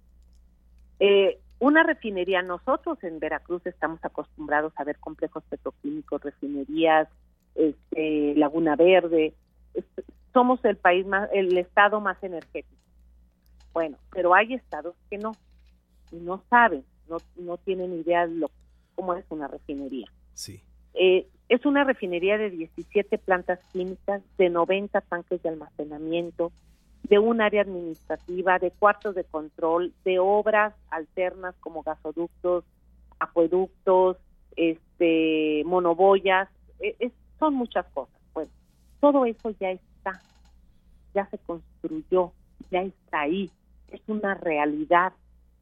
Eh, 1.00 1.40
una 1.60 1.84
refinería, 1.84 2.42
nosotros 2.42 3.04
en 3.04 3.20
Veracruz 3.20 3.66
estamos 3.66 4.00
acostumbrados 4.04 4.74
a 4.76 4.84
ver 4.84 4.98
complejos 4.98 5.44
petroquímicos, 5.50 6.22
refinerías, 6.22 7.08
este, 7.56 8.36
Laguna 8.36 8.76
Verde, 8.76 9.34
este, 9.74 10.04
somos 10.34 10.64
el 10.66 10.78
país 10.78 11.06
más, 11.08 11.30
el 11.34 11.58
estado 11.58 12.00
más 12.00 12.22
energético. 12.24 12.76
Bueno, 13.74 13.98
pero 14.12 14.36
hay 14.36 14.54
estados 14.54 14.96
que 15.10 15.18
no, 15.18 15.32
y 16.12 16.18
no 16.18 16.44
saben, 16.50 16.84
no, 17.10 17.18
no 17.36 17.58
tienen 17.58 17.94
idea 17.94 18.28
de 18.28 18.36
lo, 18.36 18.52
cómo 18.96 19.16
es 19.16 19.26
una 19.30 19.48
refinería. 19.48 20.08
Sí. 20.34 20.62
Eh, 20.94 21.28
es 21.50 21.66
una 21.66 21.84
refinería 21.84 22.38
de 22.38 22.50
17 22.52 23.18
plantas 23.18 23.60
químicas, 23.72 24.22
de 24.38 24.50
90 24.50 25.02
tanques 25.02 25.42
de 25.42 25.50
almacenamiento, 25.50 26.52
de 27.10 27.20
un 27.20 27.42
área 27.42 27.62
administrativa, 27.62 28.60
de 28.60 28.72
cuartos 28.72 29.16
de 29.16 29.24
control, 29.24 29.94
de 30.04 30.20
obras 30.20 30.74
alternas 30.90 31.56
como 31.60 31.84
gasoductos, 31.84 32.66
acueductos, 33.20 34.18
este, 34.56 35.64
monoboyas, 35.66 36.50
es, 36.80 37.12
son 37.40 37.54
muchas 37.54 37.86
cosas. 37.94 38.20
Bueno, 38.34 38.52
todo 39.00 39.26
eso 39.26 39.52
ya 39.60 39.72
está, 39.72 40.22
ya 41.14 41.26
se 41.28 41.38
construyó, 41.38 42.34
ya 42.72 42.82
está 42.82 43.22
ahí, 43.22 43.50
es 43.90 44.02
una 44.08 44.34
realidad, 44.34 45.14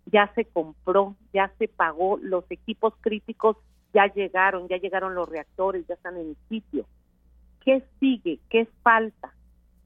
ya 0.07 0.31
se 0.33 0.45
compró, 0.45 1.15
ya 1.33 1.51
se 1.59 1.67
pagó, 1.67 2.17
los 2.17 2.49
equipos 2.49 2.93
críticos 3.01 3.57
ya 3.93 4.11
llegaron, 4.13 4.67
ya 4.67 4.77
llegaron 4.77 5.15
los 5.15 5.29
reactores, 5.29 5.85
ya 5.87 5.93
están 5.93 6.17
en 6.17 6.29
el 6.29 6.37
sitio. 6.49 6.85
¿Qué 7.63 7.83
sigue? 7.99 8.39
¿Qué 8.49 8.67
falta? 8.83 9.33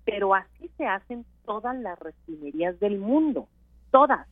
Pero 0.10 0.34
así 0.34 0.70
se 0.78 0.86
hacen 0.86 1.26
todas 1.46 1.78
las 1.78 1.98
refinerías 2.00 2.80
del 2.80 3.00
mundo, 3.00 3.48
todas, 3.92 4.28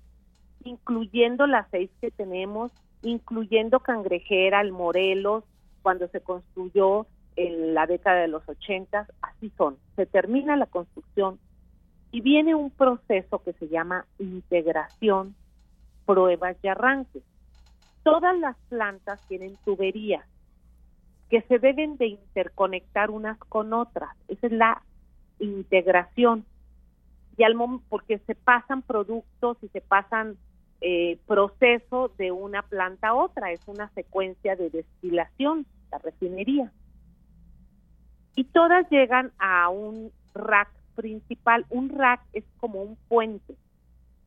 incluyendo 0.63 1.47
las 1.47 1.67
seis 1.71 1.89
que 2.01 2.11
tenemos, 2.11 2.71
incluyendo 3.01 3.79
Cangrejera, 3.79 4.61
el 4.61 4.71
Morelos, 4.71 5.43
cuando 5.81 6.07
se 6.07 6.21
construyó 6.21 7.05
en 7.35 7.73
la 7.73 7.85
década 7.85 8.21
de 8.21 8.27
los 8.27 8.47
ochentas, 8.49 9.07
así 9.21 9.51
son. 9.57 9.77
Se 9.95 10.05
termina 10.05 10.55
la 10.55 10.65
construcción 10.65 11.39
y 12.11 12.21
viene 12.21 12.55
un 12.55 12.71
proceso 12.71 13.43
que 13.43 13.53
se 13.53 13.67
llama 13.67 14.05
integración, 14.17 15.35
pruebas 16.05 16.57
y 16.63 16.67
arranques. 16.67 17.23
Todas 18.03 18.37
las 18.39 18.57
plantas 18.69 19.21
tienen 19.27 19.55
tuberías 19.63 20.25
que 21.29 21.41
se 21.43 21.59
deben 21.59 21.97
de 21.97 22.07
interconectar 22.07 23.11
unas 23.11 23.37
con 23.37 23.73
otras. 23.73 24.09
Esa 24.27 24.47
es 24.47 24.53
la 24.53 24.81
integración 25.39 26.45
y 27.37 27.43
al 27.43 27.55
porque 27.89 28.17
se 28.19 28.35
pasan 28.35 28.81
productos 28.81 29.57
y 29.61 29.67
se 29.69 29.81
pasan 29.81 30.37
eh, 30.81 31.19
proceso 31.27 32.11
de 32.17 32.31
una 32.31 32.63
planta 32.63 33.09
a 33.09 33.13
otra, 33.13 33.51
es 33.51 33.61
una 33.67 33.89
secuencia 33.89 34.55
de 34.55 34.69
destilación, 34.69 35.65
la 35.91 35.99
refinería. 35.99 36.71
Y 38.35 38.43
todas 38.45 38.89
llegan 38.89 39.31
a 39.39 39.69
un 39.69 40.11
rack 40.33 40.69
principal. 40.95 41.65
Un 41.69 41.89
rack 41.89 42.21
es 42.33 42.43
como 42.59 42.81
un 42.81 42.95
puente, 43.07 43.55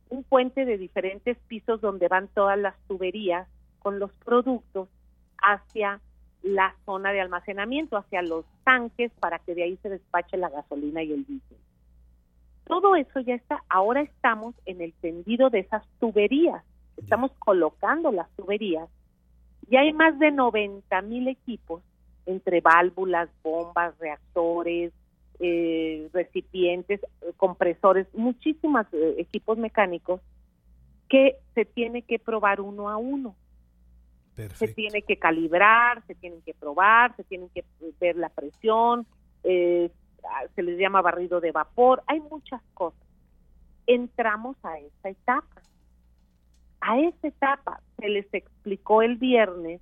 un 0.09 0.23
puente 0.23 0.65
de 0.65 0.77
diferentes 0.77 1.37
pisos 1.47 1.79
donde 1.81 2.07
van 2.07 2.27
todas 2.29 2.57
las 2.57 2.75
tuberías 2.87 3.47
con 3.79 3.99
los 3.99 4.11
productos 4.17 4.89
hacia 5.37 5.99
la 6.43 6.75
zona 6.85 7.11
de 7.11 7.21
almacenamiento, 7.21 7.97
hacia 7.97 8.21
los 8.21 8.45
tanques 8.63 9.11
para 9.19 9.39
que 9.39 9.55
de 9.55 9.63
ahí 9.63 9.77
se 9.81 9.89
despache 9.89 10.37
la 10.37 10.49
gasolina 10.49 11.03
y 11.03 11.13
el 11.13 11.25
diésel. 11.25 11.57
Todo 12.65 12.95
eso 12.95 13.19
ya 13.19 13.35
está, 13.35 13.63
ahora 13.69 14.01
estamos 14.01 14.55
en 14.65 14.81
el 14.81 14.93
tendido 14.93 15.49
de 15.49 15.59
esas 15.59 15.83
tuberías, 15.99 16.63
estamos 16.97 17.31
colocando 17.39 18.11
las 18.11 18.29
tuberías 18.35 18.87
y 19.69 19.75
hay 19.75 19.93
más 19.93 20.17
de 20.19 20.31
90 20.31 21.01
mil 21.01 21.27
equipos 21.27 21.81
entre 22.25 22.61
válvulas, 22.61 23.29
bombas, 23.43 23.97
reactores, 23.99 24.93
eh, 25.39 26.07
recipientes, 26.13 27.01
compresores, 27.37 28.07
muchísimos 28.13 28.85
eh, 28.93 29.15
equipos 29.17 29.57
mecánicos 29.57 30.21
que 31.09 31.37
se 31.55 31.65
tiene 31.65 32.03
que 32.03 32.19
probar 32.19 32.61
uno 32.61 32.89
a 32.89 32.97
uno. 32.97 33.35
Perfecto. 34.47 34.65
Se 34.65 34.73
tiene 34.73 35.01
que 35.03 35.17
calibrar, 35.17 36.03
se 36.07 36.15
tienen 36.15 36.41
que 36.41 36.53
probar, 36.53 37.15
se 37.15 37.23
tienen 37.23 37.49
que 37.49 37.63
ver 37.99 38.15
la 38.15 38.29
presión, 38.29 39.05
eh, 39.43 39.91
se 40.55 40.63
les 40.63 40.79
llama 40.79 41.01
barrido 41.01 41.39
de 41.39 41.51
vapor, 41.51 42.03
hay 42.07 42.19
muchas 42.19 42.61
cosas. 42.73 43.01
Entramos 43.87 44.55
a 44.63 44.79
esa 44.79 45.09
etapa. 45.09 45.61
A 46.79 46.99
esa 46.99 47.27
etapa 47.27 47.81
se 47.99 48.09
les 48.09 48.33
explicó 48.33 49.01
el 49.01 49.17
viernes, 49.17 49.81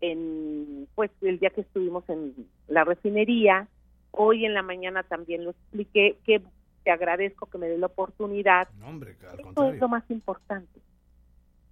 en, 0.00 0.88
pues 0.94 1.10
el 1.22 1.38
día 1.38 1.50
que 1.50 1.62
estuvimos 1.62 2.08
en 2.08 2.34
la 2.68 2.84
refinería, 2.84 3.68
hoy 4.10 4.44
en 4.44 4.54
la 4.54 4.62
mañana 4.62 5.02
también 5.02 5.44
lo 5.44 5.50
expliqué, 5.50 6.18
que 6.24 6.42
te 6.82 6.90
agradezco 6.90 7.46
que 7.46 7.58
me 7.58 7.68
dé 7.68 7.78
la 7.78 7.86
oportunidad. 7.86 8.68
No, 8.78 8.88
hombre, 8.88 9.16
Esto 9.38 9.70
es 9.70 9.80
lo 9.80 9.88
más 9.88 10.08
importante. 10.10 10.80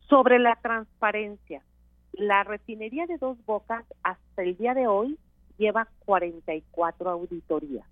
Sobre 0.09 0.38
la 0.38 0.57
transparencia, 0.57 1.62
la 2.12 2.45
refinería 2.45 3.07
de 3.07 3.19
Dos 3.19 3.38
Bocas 3.45 3.85
hasta 4.02 4.42
el 4.42 4.57
día 4.57 4.75
de 4.75 4.87
hoy 4.87 5.19
lleva 5.59 5.88
44 6.04 7.11
auditorías. 7.11 7.87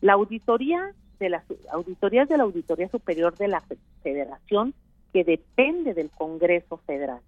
La 0.00 0.14
auditoría 0.14 0.94
de 1.18 1.30
las 1.30 1.44
auditorías 1.72 2.28
de 2.28 2.36
la 2.36 2.44
Auditoría 2.44 2.88
Superior 2.88 3.36
de 3.36 3.48
la 3.48 3.62
Federación, 4.02 4.74
que 5.12 5.24
depende 5.24 5.94
del 5.94 6.10
Congreso 6.10 6.76
Federal. 6.78 7.20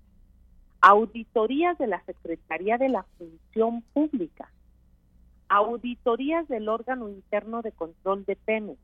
Auditorías 0.81 1.78
de 1.78 1.87
la 1.87 2.05
Secretaría 2.05 2.76
de 2.76 2.90
la 2.90 3.05
Función 3.17 3.83
Pública. 3.95 4.52
Auditorías 5.49 6.47
del 6.49 6.69
órgano 6.69 7.09
interno 7.09 7.62
de 7.62 7.73
control 7.73 8.25
de 8.26 8.37
Pemex. 8.37 8.78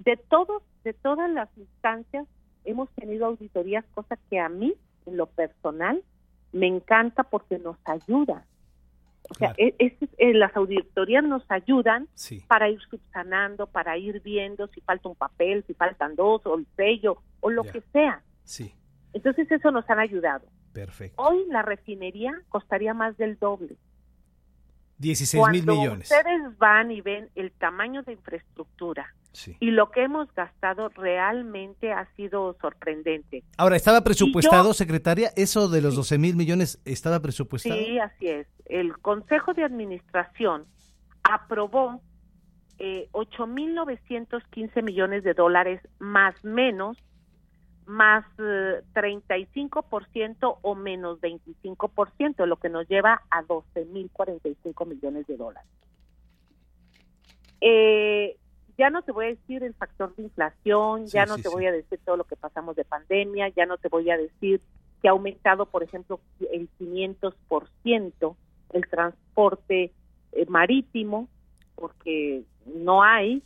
De 0.00 0.16
todos, 0.16 0.62
de 0.84 0.92
todas 0.92 1.30
las 1.30 1.48
instancias 1.56 2.26
hemos 2.64 2.90
tenido 2.94 3.26
auditorías, 3.26 3.84
cosa 3.94 4.16
que 4.30 4.38
a 4.40 4.48
mí, 4.48 4.74
en 5.06 5.16
lo 5.16 5.26
personal, 5.26 6.02
me 6.52 6.66
encanta 6.66 7.22
porque 7.24 7.58
nos 7.58 7.76
ayuda. 7.84 8.44
O 9.30 9.34
sea, 9.34 9.54
es, 9.56 9.74
es- 9.78 10.08
eh, 10.18 10.34
las 10.34 10.54
auditorías 10.56 11.24
nos 11.24 11.44
ayudan 11.50 12.08
Sí. 12.14 12.44
para 12.48 12.68
ir 12.68 12.80
subsanando, 12.90 13.66
para 13.66 13.96
ir 13.96 14.20
viendo 14.20 14.66
si 14.68 14.80
falta 14.82 15.08
un 15.08 15.14
papel, 15.14 15.64
si 15.66 15.74
faltan 15.74 16.14
dos, 16.16 16.44
o 16.44 16.58
el 16.58 16.66
sello, 16.76 17.22
o 17.40 17.48
lo 17.50 17.64
Ya. 17.64 17.72
que 17.72 17.80
sea. 17.92 18.22
Sí, 18.44 18.74
Entonces 19.14 19.50
eso 19.50 19.70
nos 19.70 19.88
han 19.90 19.98
ayudado. 20.00 20.46
perfecto. 20.72 21.22
Hoy 21.22 21.44
la 21.48 21.62
refinería 21.62 22.32
costaría 22.48 22.94
más 22.94 23.16
del 23.18 23.38
doble. 23.38 23.76
16 24.98 25.48
mil 25.50 25.66
millones. 25.66 26.10
ustedes 26.10 26.58
van 26.58 26.90
y 26.90 27.00
ven 27.00 27.28
el 27.34 27.50
tamaño 27.52 28.02
de 28.02 28.12
infraestructura 28.12 29.14
Sí. 29.32 29.56
y 29.60 29.70
lo 29.70 29.90
que 29.90 30.02
hemos 30.04 30.32
gastado 30.34 30.88
realmente 30.90 31.92
ha 31.92 32.06
sido 32.16 32.54
sorprendente. 32.60 33.42
Ahora, 33.56 33.76
¿estaba 33.76 34.02
presupuestado, 34.02 34.68
yo- 34.70 34.74
secretaria? 34.74 35.30
¿Eso 35.36 35.68
de 35.68 35.80
los 35.80 35.96
12 35.96 36.18
mil 36.18 36.36
millones 36.36 36.80
estaba 36.84 37.20
presupuestado? 37.20 37.76
Sí, 37.76 37.98
así 37.98 38.28
es. 38.28 38.46
El 38.66 38.98
Consejo 38.98 39.54
de 39.54 39.64
Administración 39.64 40.66
aprobó 41.24 42.00
eh, 42.78 43.08
8.915 43.12 44.82
millones 44.82 45.24
de 45.24 45.34
dólares 45.34 45.80
más 45.98 46.34
menos 46.44 46.96
más 47.86 48.24
35% 48.36 50.52
eh, 50.52 50.58
o 50.62 50.74
menos 50.74 51.20
25%, 51.20 52.46
lo 52.46 52.56
que 52.56 52.68
nos 52.68 52.88
lleva 52.88 53.22
a 53.30 53.42
12.045 53.42 54.86
millones 54.86 55.26
de 55.26 55.36
dólares. 55.36 55.68
Eh, 57.60 58.36
ya 58.82 58.90
no 58.90 59.02
te 59.02 59.12
voy 59.12 59.26
a 59.26 59.28
decir 59.28 59.62
el 59.62 59.74
factor 59.74 60.12
de 60.16 60.24
inflación, 60.24 61.06
ya 61.06 61.24
no 61.24 61.38
te 61.38 61.48
voy 61.48 61.66
a 61.66 61.70
decir 61.70 62.00
todo 62.04 62.16
lo 62.16 62.24
que 62.24 62.34
pasamos 62.34 62.74
de 62.74 62.84
pandemia, 62.84 63.48
ya 63.50 63.64
no 63.64 63.78
te 63.78 63.86
voy 63.88 64.10
a 64.10 64.16
decir 64.16 64.60
que 65.00 65.06
ha 65.06 65.12
aumentado, 65.12 65.66
por 65.66 65.84
ejemplo, 65.84 66.18
el 66.50 66.68
500% 66.80 68.34
el 68.72 68.88
transporte 68.88 69.92
eh, 70.32 70.46
marítimo, 70.48 71.28
porque 71.76 72.42
no 72.74 73.04
hay, 73.04 73.44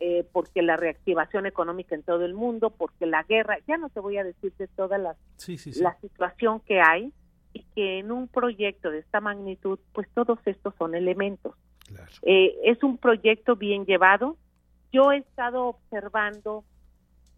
eh, 0.00 0.26
porque 0.32 0.60
la 0.60 0.76
reactivación 0.76 1.46
económica 1.46 1.94
en 1.94 2.02
todo 2.02 2.26
el 2.26 2.34
mundo, 2.34 2.68
porque 2.68 3.06
la 3.06 3.22
guerra, 3.22 3.56
ya 3.66 3.78
no 3.78 3.88
te 3.88 4.00
voy 4.00 4.18
a 4.18 4.24
decir 4.24 4.52
de 4.58 4.68
toda 4.68 4.98
la, 4.98 5.16
la 5.76 5.98
situación 6.02 6.60
que 6.60 6.82
hay 6.82 7.10
y 7.54 7.64
que 7.74 8.00
en 8.00 8.12
un 8.12 8.28
proyecto 8.28 8.90
de 8.90 8.98
esta 8.98 9.22
magnitud, 9.22 9.78
pues 9.94 10.08
todos 10.12 10.38
estos 10.44 10.74
son 10.76 10.94
elementos. 10.94 11.54
Eh, 12.20 12.54
es 12.64 12.82
un 12.82 12.98
proyecto 12.98 13.56
bien 13.56 13.86
llevado. 13.86 14.36
Yo 14.94 15.10
he 15.10 15.18
estado 15.18 15.64
observando 15.66 16.64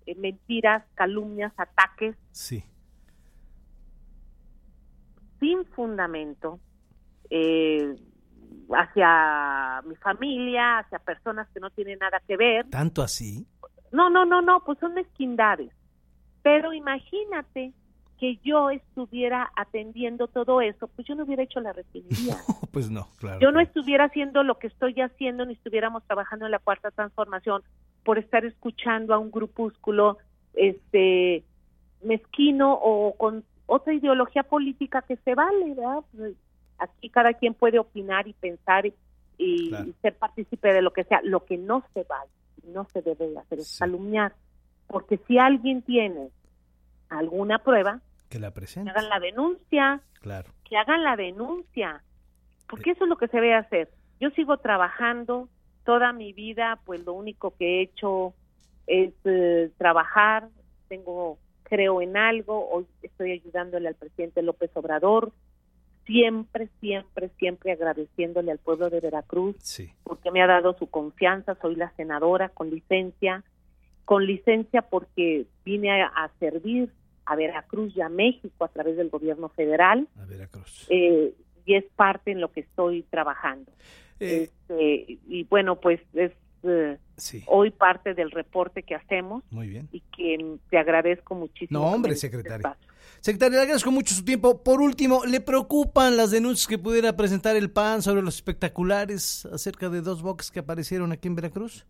eh, 0.05 0.15
mentiras, 0.15 0.85
calumnias, 0.95 1.55
ataques. 1.57 2.15
Sí. 2.31 2.63
Sin 5.41 5.65
fundamento. 5.69 6.61
Eh, 7.31 7.97
hacia 8.69 9.81
mi 9.87 9.97
familia, 9.97 10.81
hacia 10.81 10.99
personas 10.99 11.49
que 11.55 11.61
no 11.61 11.71
tienen 11.71 11.99
nada 11.99 12.21
que 12.29 12.37
ver. 12.37 12.69
¿Tanto 12.69 13.01
así? 13.01 13.47
No, 13.91 14.11
no, 14.11 14.27
no, 14.27 14.43
no, 14.43 14.63
pues 14.63 14.79
son 14.79 14.93
mezquindades. 14.93 15.73
Pero 16.43 16.75
imagínate 16.75 17.73
que 18.19 18.39
yo 18.43 18.71
estuviera 18.71 19.51
atendiendo 19.57 20.27
todo 20.27 20.61
eso, 20.61 20.89
pues 20.89 21.07
yo 21.07 21.15
no 21.15 21.25
hubiera 21.25 21.43
hecho 21.43 21.61
la 21.61 21.73
refinería. 21.73 22.37
pues 22.73 22.91
no, 22.91 23.09
claro. 23.19 23.41
Yo 23.41 23.51
no 23.51 23.61
estuviera 23.61 24.05
haciendo 24.05 24.43
lo 24.43 24.59
que 24.59 24.69
estoy 24.69 24.95
haciendo, 25.01 25.45
ni 25.45 25.55
estuviéramos 25.55 26.05
trabajando 26.05 26.47
en 26.47 26.53
la 26.53 26.59
cuarta 26.59 26.91
transformación 26.91 27.63
por 28.05 28.19
estar 28.19 28.45
escuchando 28.45 29.15
a 29.15 29.19
un 29.19 29.31
grupúsculo 29.31 30.19
este 30.55 31.45
mezquino 32.03 32.73
o 32.73 33.15
con 33.17 33.45
otra 33.67 33.93
ideología 33.93 34.45
política 34.45 35.03
que 35.03 35.17
se 35.17 35.35
vale, 35.35 35.75
¿verdad? 35.75 36.05
Pues, 36.17 36.35
aquí 36.79 37.11
cada 37.11 37.35
quien 37.35 37.55
puede 37.55 37.79
opinar 37.79 38.29
y 38.29 38.33
pensar 38.33 38.87
y, 38.87 38.95
ser 40.01 40.15
partícipe 40.15 40.73
de 40.73 40.83
lo 40.83 40.93
que 40.93 41.05
sea. 41.05 41.21
Lo 41.23 41.45
que 41.45 41.59
no 41.59 41.85
se 41.93 42.05
vale, 42.05 42.31
no 42.73 42.87
se 42.93 43.03
debe 43.03 43.37
hacer 43.39 43.59
es 43.59 43.79
calumniar, 43.79 44.33
porque 44.87 45.19
si 45.27 45.39
alguien 45.39 45.83
tiene 45.83 46.31
alguna 47.09 47.59
prueba, 47.59 48.01
que 48.29 48.39
la 48.39 48.53
presente. 48.53 48.91
hagan 48.91 49.09
la 49.09 49.21
denuncia. 49.21 50.01
Claro. 50.21 50.51
Que 50.65 50.77
hagan 50.77 51.05
la 51.05 51.17
denuncia. 51.17 52.03
Porque 52.69 52.91
eso 52.91 53.05
es 53.05 53.09
lo 53.09 53.17
que 53.17 53.29
se 53.29 53.37
debe 53.37 53.55
hacer. 53.55 53.91
Yo 54.21 54.31
sigo 54.31 54.57
trabajando 54.57 55.49
toda 55.85 56.13
mi 56.13 56.33
vida, 56.33 56.81
pues 56.85 57.05
lo 57.05 57.13
único 57.13 57.55
que 57.57 57.79
he 57.79 57.83
hecho 57.83 58.35
es 58.87 59.13
eh, 59.25 59.71
trabajar. 59.79 60.49
Tengo, 60.89 61.39
creo 61.63 62.03
en 62.03 62.17
algo. 62.17 62.69
Hoy 62.71 62.87
estoy 63.03 63.33
ayudándole 63.33 63.89
al 63.89 63.95
presidente 63.95 64.43
López 64.43 64.71
Obrador. 64.75 65.33
Siempre, 66.07 66.69
siempre, 66.81 67.31
siempre 67.39 67.73
agradeciéndole 67.73 68.53
al 68.53 68.59
pueblo 68.59 68.91
de 68.91 69.01
Veracruz 69.01 69.57
porque 70.05 70.31
me 70.31 70.41
ha 70.41 70.47
dado 70.47 70.77
su 70.79 70.89
confianza. 70.89 71.57
Soy 71.61 71.75
la 71.75 71.91
senadora 71.97 72.49
con 72.49 72.71
licencia, 72.71 73.43
con 74.07 74.25
licencia 74.25 74.81
porque 74.81 75.45
vine 75.65 76.03
a 76.03 76.31
servir 76.41 76.91
a 77.27 77.37
Veracruz 77.37 77.95
y 77.95 78.01
a 78.01 78.09
México 78.09 78.65
a 78.65 78.69
través 78.69 78.97
del 78.97 79.11
gobierno 79.11 79.49
federal. 79.51 80.09
A 80.17 80.25
Veracruz. 80.25 80.87
Eh, 80.89 81.35
y 81.67 81.75
es 81.75 81.85
parte 81.97 82.31
en 82.31 82.41
lo 82.41 82.53
que 82.53 82.61
estoy 82.61 83.03
trabajando. 83.03 83.71
Eh, 84.21 84.49
este, 84.49 85.19
y 85.29 85.45
bueno, 85.45 85.81
pues 85.81 86.01
es 86.15 86.33
eh, 86.63 86.97
hoy 87.47 87.71
parte 87.73 88.15
del 88.15 88.31
reporte 88.31 88.85
que 88.85 88.95
hacemos. 88.95 89.43
Muy 89.51 89.69
bien. 89.69 89.89
Y 89.93 90.01
que 90.17 90.57
te 90.71 90.79
agradezco 90.79 91.35
muchísimo. 91.35 91.81
No, 91.81 91.87
hombre, 91.87 92.15
secretario. 92.15 92.77
Secretario, 93.21 93.57
le 93.57 93.63
agradezco 93.63 93.91
mucho 93.91 94.15
su 94.15 94.25
tiempo. 94.25 94.63
Por 94.63 94.81
último, 94.81 95.25
¿le 95.25 95.41
preocupan 95.41 96.17
las 96.17 96.31
denuncias 96.31 96.69
que 96.69 96.79
pudiera 96.79 97.17
presentar 97.17 97.57
el 97.57 97.71
PAN 97.73 98.03
sobre 98.03 98.23
los 98.23 98.37
espectaculares 98.37 99.47
acerca 99.47 99.89
de 99.89 100.01
dos 100.01 100.23
box 100.23 100.53
que 100.53 100.61
aparecieron 100.61 101.11
aquí 101.11 101.27
en 101.27 101.35
Veracruz? 101.35 101.87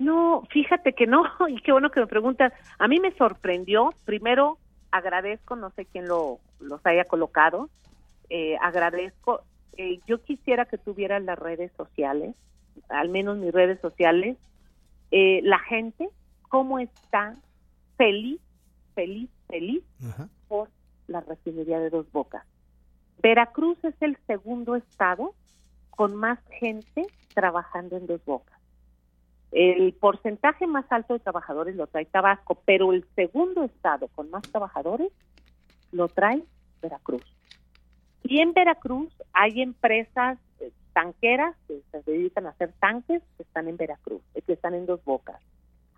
No, 0.00 0.44
fíjate 0.50 0.94
que 0.94 1.06
no, 1.06 1.24
y 1.48 1.60
qué 1.60 1.72
bueno 1.72 1.90
que 1.90 2.00
me 2.00 2.06
preguntas. 2.06 2.52
A 2.78 2.88
mí 2.88 2.98
me 2.98 3.12
sorprendió, 3.12 3.90
primero 4.06 4.58
agradezco, 4.90 5.54
no 5.54 5.70
sé 5.72 5.84
quién 5.84 6.08
lo, 6.08 6.40
los 6.58 6.84
haya 6.84 7.04
colocado, 7.04 7.68
eh, 8.30 8.56
agradezco, 8.62 9.42
eh, 9.76 10.00
yo 10.06 10.22
quisiera 10.22 10.64
que 10.64 10.78
tuvieran 10.78 11.26
las 11.26 11.38
redes 11.38 11.70
sociales, 11.76 12.34
al 12.88 13.10
menos 13.10 13.36
mis 13.36 13.52
redes 13.52 13.78
sociales, 13.80 14.38
eh, 15.10 15.40
la 15.42 15.58
gente, 15.58 16.08
cómo 16.48 16.78
está 16.78 17.34
feliz, 17.98 18.40
feliz, 18.94 19.28
feliz 19.48 19.84
por 20.48 20.70
la 21.08 21.20
refinería 21.20 21.78
de 21.78 21.90
Dos 21.90 22.10
Bocas. 22.10 22.46
Veracruz 23.22 23.76
es 23.84 23.94
el 24.00 24.16
segundo 24.26 24.76
estado 24.76 25.34
con 25.90 26.16
más 26.16 26.38
gente 26.58 27.06
trabajando 27.34 27.98
en 27.98 28.06
Dos 28.06 28.24
Bocas. 28.24 28.59
El 29.52 29.92
porcentaje 29.94 30.66
más 30.66 30.84
alto 30.90 31.14
de 31.14 31.20
trabajadores 31.20 31.74
lo 31.74 31.88
trae 31.88 32.04
Tabasco, 32.04 32.62
pero 32.64 32.92
el 32.92 33.04
segundo 33.16 33.64
estado 33.64 34.06
con 34.08 34.30
más 34.30 34.42
trabajadores 34.42 35.10
lo 35.90 36.08
trae 36.08 36.44
Veracruz. 36.80 37.24
Y 38.22 38.40
en 38.40 38.52
Veracruz 38.52 39.12
hay 39.32 39.60
empresas 39.60 40.38
eh, 40.60 40.70
tanqueras 40.92 41.56
que 41.66 41.82
se 41.90 42.02
dedican 42.02 42.46
a 42.46 42.50
hacer 42.50 42.72
tanques 42.78 43.22
que 43.36 43.42
están 43.42 43.66
en 43.66 43.76
Veracruz, 43.76 44.22
eh, 44.34 44.42
que 44.42 44.52
están 44.52 44.74
en 44.74 44.86
Dos 44.86 45.04
Bocas. 45.04 45.40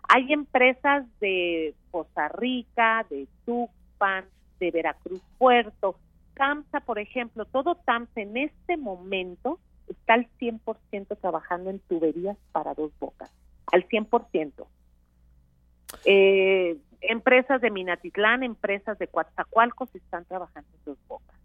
Hay 0.09 0.33
empresas 0.33 1.05
de 1.19 1.75
Poza 1.91 2.29
Rica, 2.29 3.05
de 3.09 3.27
Tuxpan, 3.45 4.25
de 4.59 4.71
Veracruz 4.71 5.21
Puerto, 5.37 5.95
CAMSA, 6.33 6.79
por 6.79 6.97
ejemplo, 6.97 7.45
todo 7.45 7.75
TAMSA 7.75 8.21
en 8.21 8.37
este 8.37 8.77
momento 8.77 9.59
está 9.87 10.15
al 10.15 10.27
100% 10.39 11.17
trabajando 11.19 11.69
en 11.69 11.79
tuberías 11.79 12.37
para 12.51 12.73
Dos 12.73 12.91
Bocas 12.99 13.29
al 13.71 13.87
100%. 13.87 14.67
Eh, 16.05 16.77
empresas 17.01 17.61
de 17.61 17.71
Minatitlán, 17.71 18.43
empresas 18.43 18.97
de 18.99 19.07
Coatzacoalcos 19.07 19.93
están 19.95 20.25
trabajando 20.25 20.69
en 20.73 20.85
dos 20.85 20.97
bocas. 21.07 21.37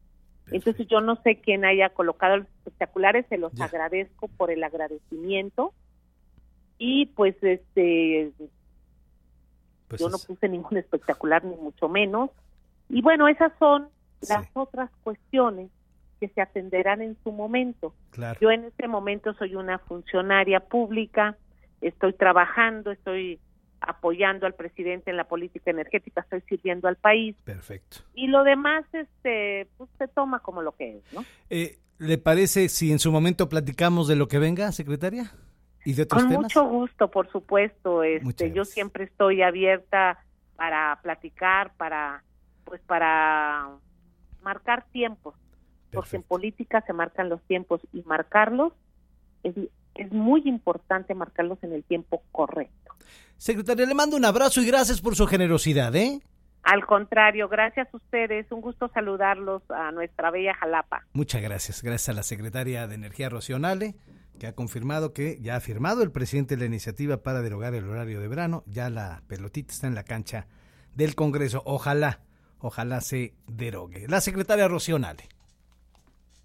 Entonces 0.51 0.87
yo 0.89 1.01
no 1.01 1.17
sé 1.23 1.41
quién 1.41 1.65
haya 1.65 1.91
colocado 1.91 2.39
los 2.39 2.47
espectaculares, 2.47 3.27
se 3.29 3.37
los 3.37 3.59
agradezco 3.61 4.29
por 4.29 4.51
el 4.51 4.65
agradecimiento 4.65 5.75
y 6.79 7.07
pues 7.07 7.37
este 7.43 8.33
pues 9.89 10.01
yo 10.01 10.09
no 10.09 10.19
puse 10.19 10.49
ningún 10.49 10.79
espectacular 10.79 11.45
ni 11.45 11.57
mucho 11.57 11.89
menos 11.89 12.31
y 12.89 13.03
bueno 13.03 13.27
esas 13.27 13.53
son 13.59 13.89
las 14.27 14.49
otras 14.55 14.91
cuestiones 15.03 15.71
que 16.21 16.29
se 16.29 16.41
atenderán 16.41 17.01
en 17.01 17.17
su 17.23 17.31
momento. 17.31 17.95
Yo 18.41 18.51
en 18.51 18.65
este 18.65 18.89
momento 18.89 19.35
soy 19.35 19.55
una 19.55 19.79
funcionaria 19.79 20.61
pública, 20.61 21.37
estoy 21.81 22.13
trabajando, 22.13 22.91
estoy 22.91 23.41
apoyando 23.81 24.47
al 24.47 24.55
presidente 24.55 25.11
en 25.11 25.17
la 25.17 25.25
política 25.25 25.71
energética, 25.71 26.23
estoy 26.23 26.41
sirviendo 26.49 26.89
al 26.89 26.97
país. 26.97 27.37
Perfecto. 27.45 27.99
Y 28.15 28.27
lo 28.27 28.43
demás, 28.43 28.85
este, 28.93 29.69
pues 29.77 29.89
se 29.99 30.09
toma 30.09 30.41
como 30.41 30.63
lo 30.63 30.73
que 30.73 30.97
es, 30.97 31.13
¿no? 31.13 31.25
Eh, 31.51 31.79
¿Le 31.99 32.19
parece 32.19 32.69
si 32.69 32.93
en 32.93 32.99
su 32.99 33.11
momento 33.11 33.49
platicamos 33.49 34.09
de 34.09 34.17
lo 34.17 34.29
que 34.29 34.39
venga, 34.39 34.71
secretaria? 34.73 35.33
¿Y 35.85 35.95
de 35.95 36.03
otros 36.03 36.25
Con 36.25 36.33
mucho 36.35 36.65
gusto, 36.65 37.11
por 37.11 37.31
supuesto. 37.31 38.03
Este, 38.03 38.53
yo 38.53 38.65
siempre 38.65 39.05
estoy 39.05 39.43
abierta 39.43 40.25
para 40.57 40.99
platicar, 41.03 41.73
para, 41.77 42.23
pues, 42.65 42.81
para 42.83 43.71
marcar 44.43 44.87
tiempos, 44.93 45.35
porque 45.93 46.17
en 46.17 46.23
política 46.23 46.83
se 46.87 46.93
marcan 46.93 47.29
los 47.29 47.43
tiempos 47.43 47.81
y 47.93 48.03
marcarlos 48.03 48.73
es 49.43 49.55
es 49.99 50.11
muy 50.13 50.43
importante 50.47 51.15
marcarlos 51.15 51.59
en 51.63 51.73
el 51.73 51.85
tiempo 51.85 52.23
correcto. 52.33 52.95
Secretaria, 53.37 53.87
le 53.87 53.95
mando 53.95 54.17
un 54.17 54.25
abrazo 54.25 54.61
y 54.61 54.67
gracias 54.67 55.01
por 55.01 55.15
su 55.15 55.27
generosidad, 55.27 55.95
¿eh? 55.95 56.21
Al 56.63 56.85
contrario, 56.87 57.49
gracias 57.49 57.89
a 57.93 57.97
ustedes. 57.97 58.51
Un 58.51 58.61
gusto 58.61 58.91
saludarlos 58.93 59.63
a 59.71 59.93
nuestra 59.93 60.31
bella 60.31 60.55
Jalapa. 60.55 61.07
Muchas 61.13 61.41
gracias. 61.41 61.83
Gracias 61.83 62.09
a 62.09 62.13
la 62.13 62.23
secretaria 62.23 62.87
de 62.87 62.95
Energía 62.95 63.29
Rocionale, 63.29 63.95
que 64.39 64.49
ha 64.49 64.55
confirmado 64.55 65.13
que 65.13 65.39
ya 65.41 65.57
ha 65.57 65.61
firmado 65.61 66.03
el 66.03 66.11
presidente 66.11 66.57
de 66.57 66.61
la 66.61 66.67
iniciativa 66.67 67.23
para 67.23 67.43
derogar 67.43 67.75
el 67.75 67.89
horario 67.89 68.21
de 68.21 68.29
verano. 68.29 68.65
Ya 68.67 68.91
la 68.91 69.23
pelotita 69.29 69.73
está 69.73 69.87
en 69.87 69.95
la 69.95 70.05
cancha 70.05 70.47
del 70.95 71.15
Congreso. 71.15 71.63
Ojalá, 71.65 72.21
ojalá 72.59 73.01
se 73.01 73.35
derogue. 73.47 74.07
La 74.09 74.21
secretaria 74.21 74.69
Rocionale. 74.69 75.29